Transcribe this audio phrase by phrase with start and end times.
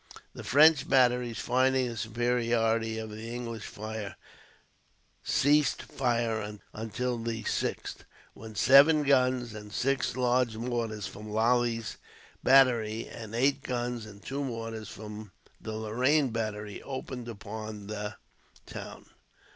[0.33, 4.15] The French batteries, finding the superiority of the English fire,
[5.23, 7.97] ceased firing until the 6th,
[8.33, 11.97] when seven guns and six large mortars from Lally's
[12.43, 18.15] Battery, and eight guns and two mortars from the Lorraine Battery, opened upon the
[18.65, 19.05] town.